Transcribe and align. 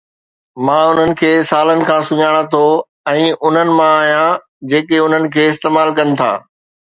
مان 0.65 0.83
انھن 0.89 1.11
کي 1.19 1.31
سالن 1.49 1.81
کان 1.89 2.01
سڃاڻان 2.07 2.45
ٿو 2.53 2.61
۽ 3.13 3.23
انھن 3.49 3.69
مان 3.77 3.93
آھيان 4.01 4.39
جيڪي 4.73 4.97
انھن 5.05 5.23
کي 5.37 5.43
استعمال 5.53 5.89
ڪن 6.01 6.07
ٿا. 6.23 6.31